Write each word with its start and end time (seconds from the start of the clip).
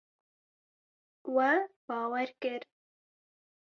We 1.35 1.51
bawer 1.85 2.25
kir. 2.41 2.61